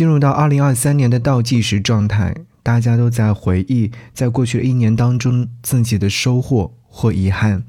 [0.00, 7.62] 进入到二零二三年的倒计时状态，大家都在回忆在过去的一年当中自己的收获或遗憾。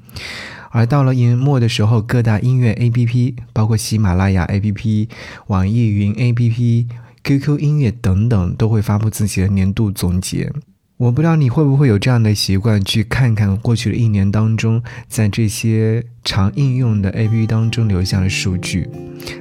[0.70, 5.10] 而到了年末的时候，各大音乐 APP，包括喜马拉雅 APP、
[5.48, 6.86] 网易云 APP、
[7.22, 10.50] QQ 音乐等等，都会发布自己的年度总结。
[11.02, 18.88] 我不知道你会不会有这样的习惯，去看看过去的一年当中，在这些常应用的 APP 当中留下的数据。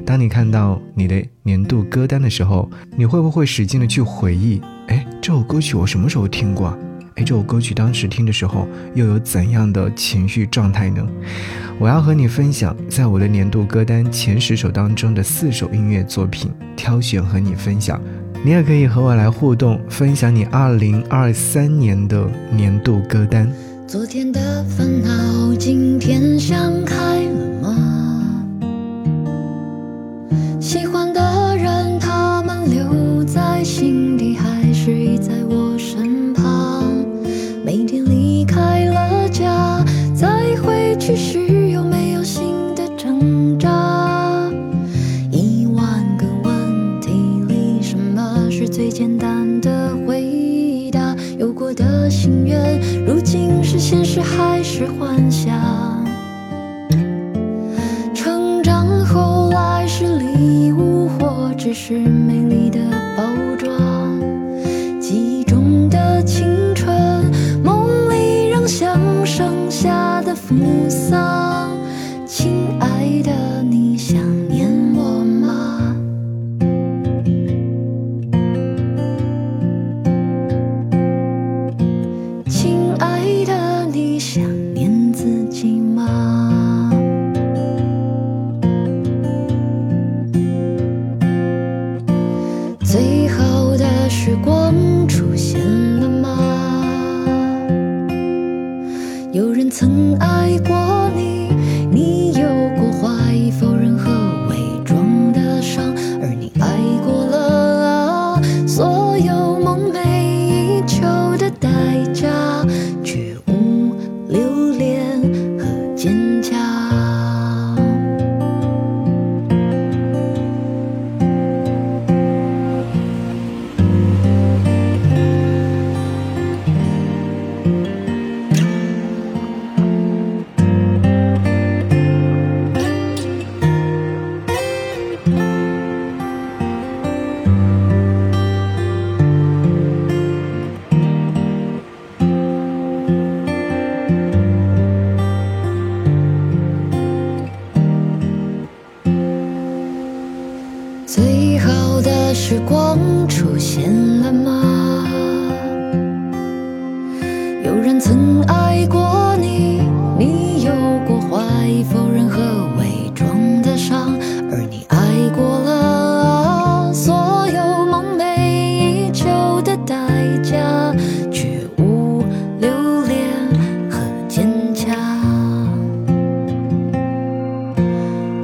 [0.03, 2.67] 当你看到你的年度歌单的时候，
[2.97, 4.59] 你会不会使劲的去回忆？
[4.87, 6.75] 哎，这首歌曲我什么时候听过？
[7.13, 11.07] 哎，这首歌曲当时听的时候又有怎样的情绪状态呢？
[11.77, 18.01] 我要和你分享，在我的年度歌单前十首当中的四首音乐作品，挑选和你分享。
[18.43, 23.47] 你也可以和我来互动，分享你二零二三年的年度歌单。
[23.87, 27.77] 昨天的烦恼，今天想开了吗？
[30.59, 31.20] 喜欢的
[53.91, 55.53] 现实还是幻想？
[58.13, 62.79] 成长后来是礼物，或只是美丽的
[63.17, 63.23] 包
[63.59, 64.17] 装？
[65.01, 66.89] 记忆中的青春，
[67.61, 70.55] 梦里仍像盛夏的扶
[70.87, 71.30] 桑。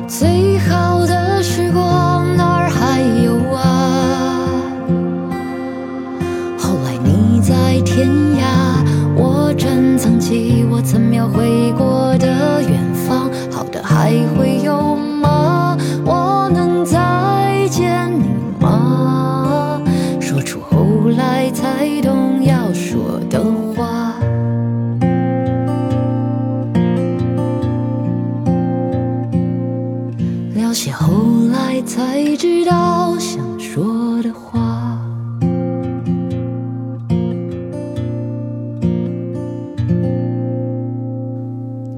[0.07, 0.46] 最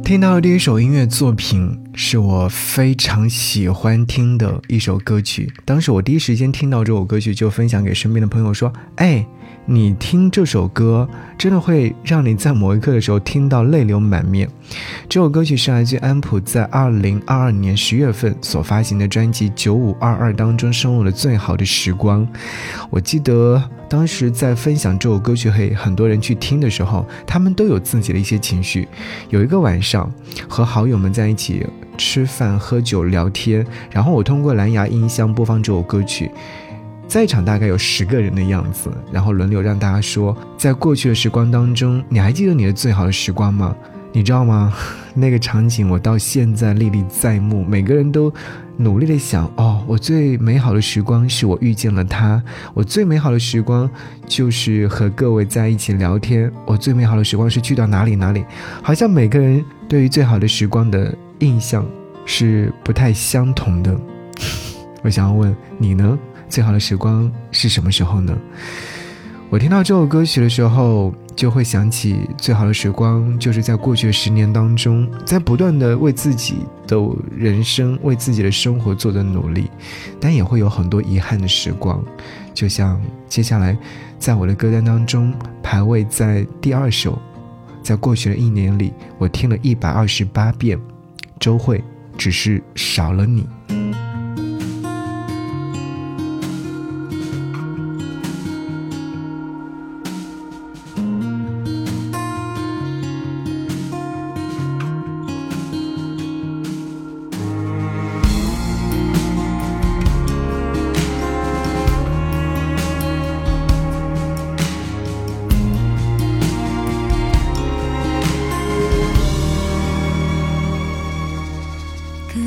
[0.10, 5.52] 听到的第一首音乐作品是我非常喜欢听的一首歌曲。
[5.66, 9.26] 当时我第一时间听到这首歌曲，就分享给身边的朋友说：“哎。”
[9.66, 11.08] 你听这首歌，
[11.38, 14.50] 真的会让你在某一刻的时候听到泪流满面。
[15.08, 22.28] 这首歌曲是来自安普在二零二二年十月份所发行的专辑《九五二二》当中收录的最好的时光。
[22.90, 28.88] 我记得当时在分享这首歌曲给很多人去听的时候，他们都有自己的一些情绪。
[29.30, 30.12] 有一个晚上，
[30.48, 31.64] 和好友们在一起
[32.00, 36.32] 吃饭、喝酒、聊天，然后我通过蓝牙音箱播放这首歌曲。
[37.10, 43.76] 在场大概有十个人的样子，然后轮流让大家说，在过去的时光当中，你还记得你的最好的时光吗？
[44.12, 44.74] 你知道吗？
[45.14, 48.32] 那个场景我到现在历历在目，每个人都
[48.78, 52.42] 努力的想哦，我最美好的时光是我遇见了他，
[52.74, 53.90] 我最美好的时光
[54.28, 58.46] 就是和各位在一起聊天，我最美好的时光是去到哪里哪里，
[58.82, 61.86] 好像每个人对于最好的时光的印象
[62.26, 64.00] 是不太相同的。
[65.04, 68.38] 我想要问你呢，最好的时光是什么时候呢？
[69.50, 71.14] 我听到这首歌曲的时候。
[71.40, 76.98] 就会想起最好的时光，就是在过去的十年当中，在不断的为自己的
[77.34, 79.72] 人生、为自己的生活做的努力，
[80.20, 82.04] 但也会有很多遗憾的时光。
[82.54, 83.78] 就像接下来，
[84.18, 85.34] 在我的歌单当中
[85.64, 87.18] 排位在第二首，
[87.82, 90.78] 在过去的一年里，我听了一百二十八遍，
[91.40, 91.82] 周慧
[92.18, 93.48] 只是少了你。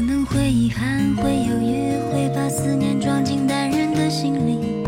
[0.03, 4.83] 可能会遗憾会犹豫会把思念装进单人的行李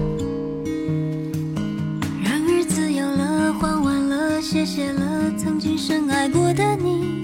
[2.24, 7.22] 然而自由了换完了谢谢了曾经深爱过的你。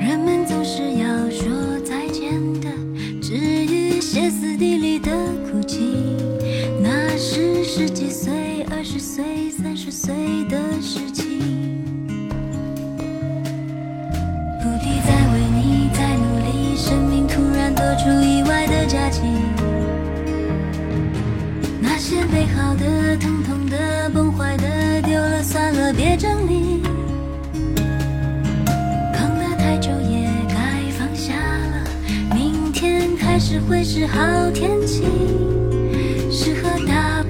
[0.00, 2.70] 人们总是要说再见的
[3.20, 5.10] 至于歇斯底里的
[5.50, 5.96] 哭泣。
[6.80, 10.14] 那是十几岁二十岁三十岁
[10.48, 11.05] 的时
[17.86, 19.20] 说出意外的假期
[21.80, 26.82] 那些美好的疼痛的崩坏的丢了算了别整理。
[29.12, 31.84] 等了太久也该放下了
[32.34, 35.04] 明天开始会是好天气
[36.28, 37.22] 适合大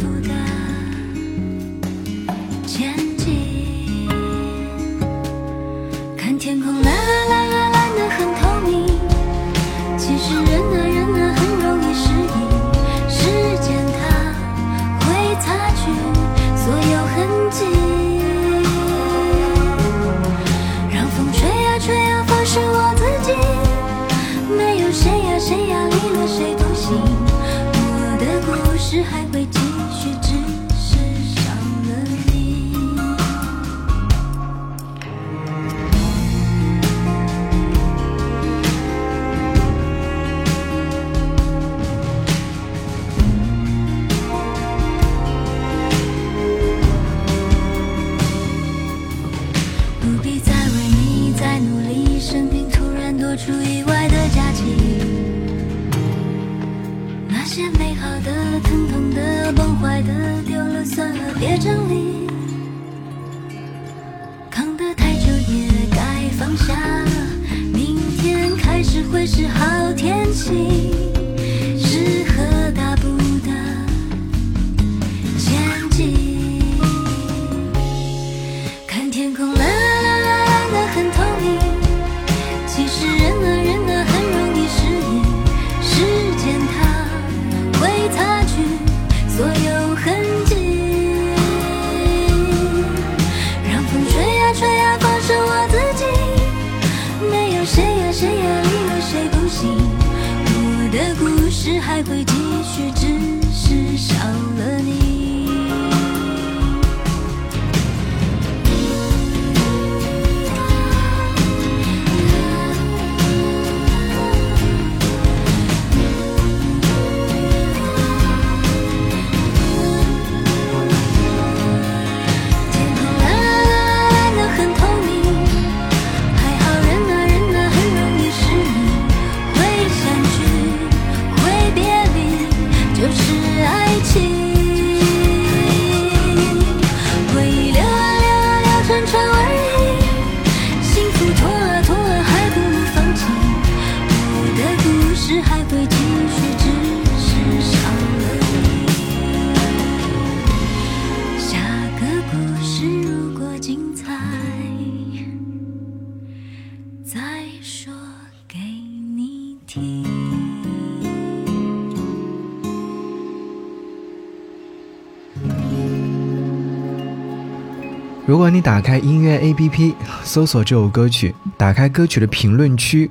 [168.27, 173.09] 如果你打开音乐 APP 搜索这首歌曲，打开歌曲的评论区，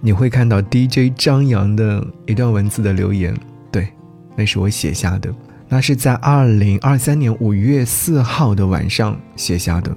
[0.00, 3.32] 你会看到 DJ 张扬的一段文字的留言。
[3.70, 3.86] 对，
[4.34, 5.32] 那是我写下的，
[5.68, 9.96] 那是在二零二三年五月四号的晚上写下的。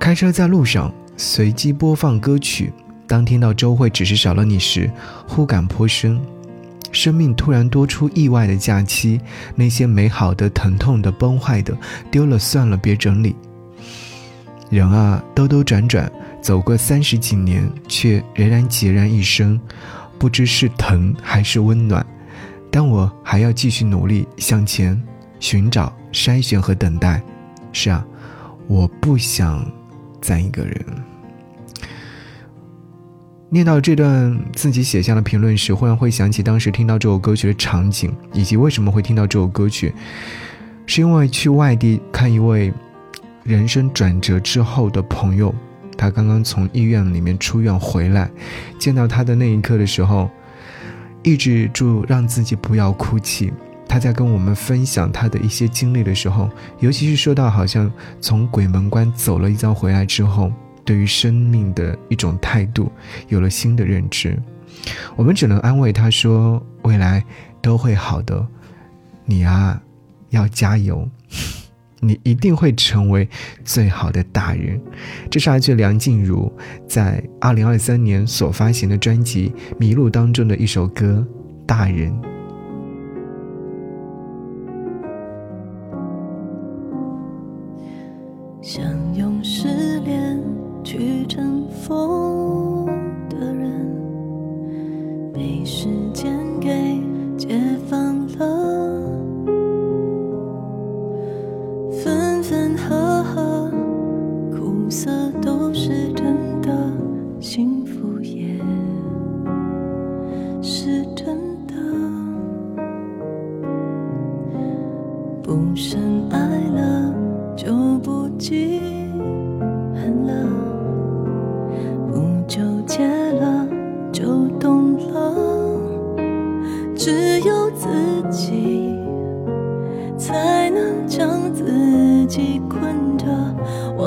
[0.00, 2.72] 开车在路上，随机播放歌曲，
[3.06, 4.90] 当听到周慧只是少了你时，
[5.28, 6.20] 忽感颇深。
[6.92, 9.20] 生命突然多出意外的假期，
[9.54, 11.76] 那些美好的、疼痛的、崩坏的，
[12.10, 13.34] 丢了算了，别整理。
[14.70, 16.10] 人啊，兜兜转转，
[16.40, 19.60] 走过三十几年，却仍然孑然一身，
[20.18, 22.04] 不知是疼还是温暖。
[22.70, 25.00] 但我还要继续努力向前，
[25.38, 27.22] 寻找、筛选和等待。
[27.72, 28.04] 是啊，
[28.66, 29.64] 我不想
[30.20, 30.84] 再一个人。
[33.54, 39.94] 念到这段自己写下的评论时，忽然会想起当时听到这首歌曲的场景，以及为什么会听到这首歌曲，
[40.86, 42.72] 是因为去外地看一位
[43.44, 45.54] 人生转折之后的朋友，
[45.96, 48.28] 他刚刚从医院里面出院回来，
[48.76, 50.28] 见到他的那一刻的时候，
[51.22, 53.52] 抑制住让自己不要哭泣。
[53.86, 57.88] 他在跟我们分享他的一些经历的时候，尤其是说到好像
[58.20, 60.50] 从鬼门关走了一遭回来之后。
[60.84, 62.90] 对于生命的一种态度
[63.28, 64.38] 有了新的认知，
[65.16, 67.24] 我们只能安慰他说：“未来
[67.62, 68.46] 都会好的，
[69.24, 69.80] 你啊，
[70.30, 71.08] 要加油，
[72.00, 73.28] 你一定会成为
[73.64, 74.80] 最好的大人。”
[75.30, 76.52] 这是来自梁静茹
[76.86, 81.26] 在二零二三年所发行的专辑《迷路》当中的一首歌
[81.66, 82.12] 《大人》。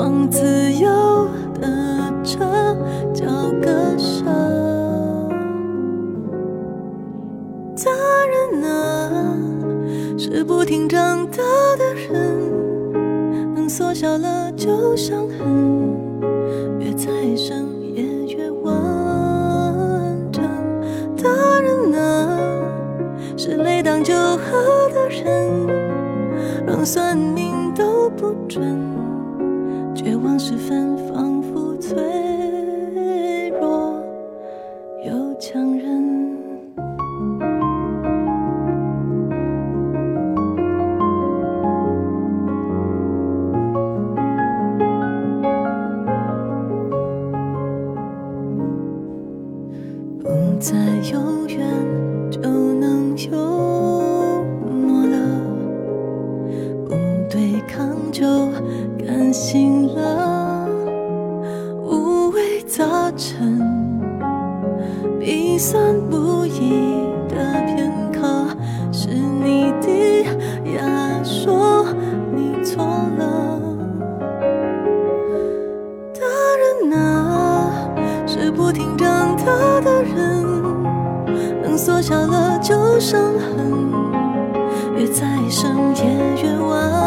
[0.08, 1.28] 往自由
[1.60, 2.38] 的车
[3.12, 3.26] 叫
[3.60, 4.24] 割舍。
[7.76, 7.90] 大
[8.30, 9.36] 人啊，
[10.16, 11.36] 是不停长大
[11.76, 15.94] 的人，能缩小了就伤痕，
[16.80, 18.02] 越再生也
[18.34, 18.72] 越完
[20.32, 20.42] 整。
[21.22, 21.28] 大
[21.60, 22.38] 人啊，
[23.36, 25.66] 是泪当酒喝的人，
[26.66, 28.87] 让算命都不准。
[30.38, 32.27] 绝望时分，仿佛脆。
[81.88, 83.90] 落下了旧伤痕，
[84.94, 86.04] 越再深也
[86.42, 86.97] 越晚。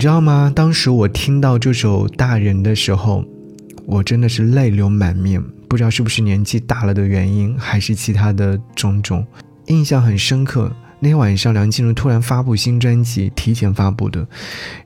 [0.00, 0.50] 你知道吗？
[0.56, 3.22] 当时我听到这首《大人》的时候，
[3.84, 5.44] 我真的是泪流满面。
[5.68, 9.22] 不知道是不是年纪大了的原因，还是其他的种种，
[9.66, 10.72] 印象很深刻。
[11.00, 14.26] 那天晚上，梁静茹突然发布新专辑，提前发布的，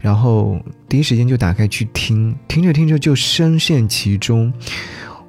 [0.00, 4.52] 然后第一时间就打开去听，听着听着就深陷其中。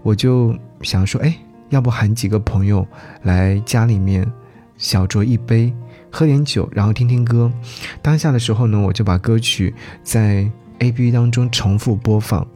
[0.02, 1.38] 我就想说，哎，
[1.70, 2.84] 要不喊几个朋友
[3.22, 4.26] 来家里面，
[4.78, 5.72] 小酌一杯，
[6.16, 7.52] 喝点酒，然后听听歌。
[8.02, 12.48] 当下的时候呢，我就把歌曲在 A P P 当中重复播放，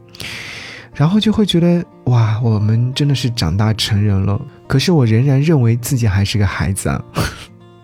[0.94, 4.40] 然后就会觉得，哇，我们真的是长大成人了。
[4.66, 7.04] 可是我仍然认为自己还是个孩子啊。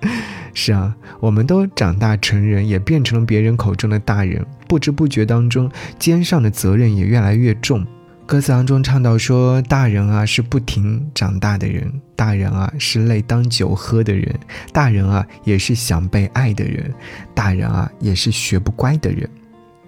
[0.55, 4.43] 是啊，我们都长大成人，也变成了别人口中的大人。
[4.67, 7.87] 不知不觉当中，肩上的责任也越来越重。
[8.27, 14.35] 歌词当中唱到说：“大人啊，是不停长大的人；大人啊，是泪当酒喝的人；
[14.73, 16.91] 大人啊，也是想被爱的人；
[17.33, 19.31] 大人啊，也是学不乖的人。”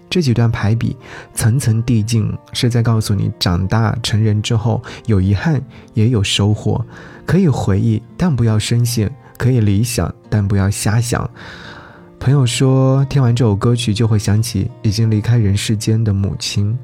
[0.09, 0.97] 这几段排比，
[1.35, 5.61] 层层递进，是在告诉你：长大成人之后，有遗憾，
[5.95, 6.87] 也有收获，
[7.27, 9.11] 可以回忆，但不要深陷。
[9.37, 11.29] 可以理想，但不要瞎想。
[12.21, 16.77] 朋友说，听完这首歌曲就会想起已经离开人世间的母亲，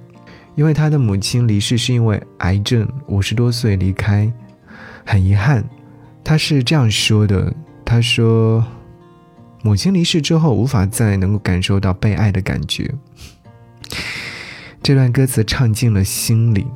[0.55, 4.33] 因为他的母亲离世是因为癌症，五十多岁离开，
[5.05, 5.65] 很遗憾。
[6.23, 7.53] 他是这样说的
[7.85, 8.65] ：“他说，
[9.63, 12.95] 母亲离世之后，无法再能够感受到被爱的感觉。”
[14.83, 16.67] 这段歌词唱进了心里。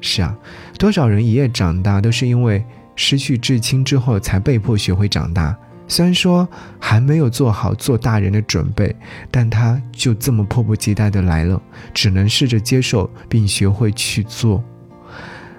[0.00, 0.36] 是啊，
[0.78, 2.64] 多少人一夜长大，都是因为。
[2.98, 5.54] 失去至亲之后，才被迫学会长大。
[5.88, 8.94] 虽然说还没有做好做大人的准备，
[9.30, 11.60] 但他就这么迫不及待的来了，
[11.94, 14.62] 只能试着接受并学会去做。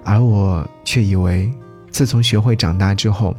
[0.04, 1.52] 而我却以为，
[1.90, 3.36] 自从学会长大之后，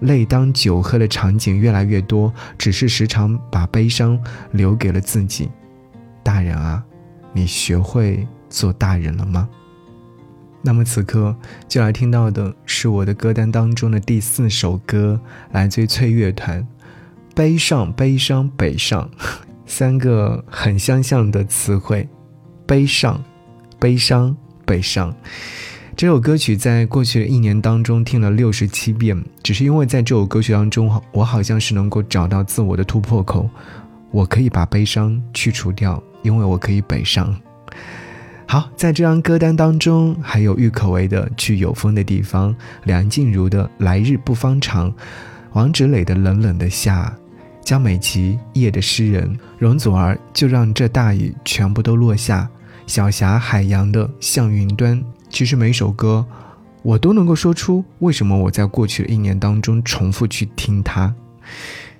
[0.00, 4.18] 泪当酒喝的场景越来越多，只是时常把悲伤
[4.50, 5.48] 留给了自己。
[6.22, 6.82] 大人啊，
[7.32, 9.48] 你学会做大人了吗？
[10.64, 11.34] 那么此刻
[11.68, 15.20] 就来听到的是我的歌单当中的第四首歌，
[15.50, 16.60] 来自于翠乐团，
[17.34, 19.10] 《悲伤悲伤北上》，
[19.66, 22.08] 三个很相像的词汇，
[22.64, 23.22] 悲伤、
[23.78, 25.12] 悲伤、北上。
[25.96, 33.50] 这首歌曲在过去的一年当中听了六十七遍，只是因为在这首歌曲当中，我好像是能够找到自我的突破口，
[34.10, 37.36] 我可以把悲伤去除掉，因为我可以北上。
[38.52, 42.52] 好，在这张歌单当中，还有郁可唯的《去有风的地方》，
[42.84, 44.92] 梁静茹的《来日不方长》，
[45.54, 47.10] 王芷磊的《冷冷的夏》，
[47.66, 49.26] 江美琪《夜的诗人》，
[49.58, 52.46] 容祖儿就让这大雨全部都落下，
[52.86, 55.00] 小霞海洋的《向云端》。
[55.30, 56.22] 其实每首歌，
[56.82, 61.14] 我都能够说出为什么我在过去的一年当中重复去听它。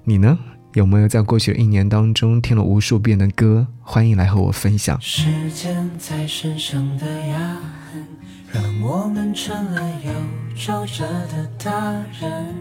[0.04, 0.38] 你呢？
[0.74, 3.66] 有没有在过去的一年当中听了无数遍的歌？
[3.82, 4.98] 欢迎来和我分享。
[5.02, 7.38] 时间在身上的压
[7.92, 8.06] 痕，
[8.50, 10.10] 让我们成了有
[10.56, 12.54] 皱褶的大人。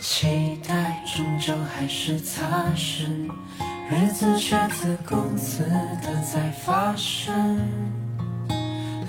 [0.00, 3.28] 期待终究还是擦身，
[3.90, 5.64] 日子却自顾自
[6.00, 7.58] 的在发生。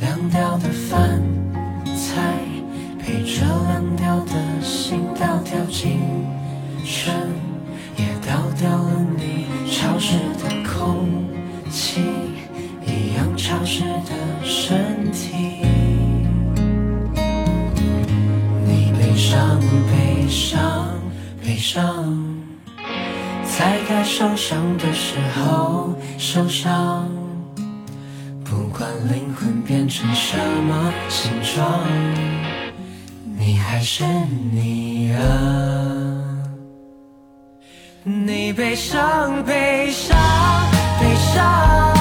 [0.02, 1.22] 凉掉的饭
[1.86, 2.40] 菜，
[2.98, 6.00] 陪着凉掉的心倒掉进。
[6.86, 7.14] 身
[7.98, 11.08] 也倒掉了你潮湿的空
[11.70, 12.02] 气，
[12.86, 15.66] 一样潮湿的身体。
[18.66, 19.60] 你悲伤，
[19.92, 20.88] 悲伤，
[21.44, 22.36] 悲伤，
[23.44, 24.78] 在该受伤。
[24.78, 27.10] 的时候受伤。
[28.44, 31.82] 不管灵魂变成什么形状，
[33.38, 34.04] 你还是
[34.52, 36.09] 你啊。
[38.04, 40.18] 你悲伤，悲伤，
[41.00, 41.99] 悲伤。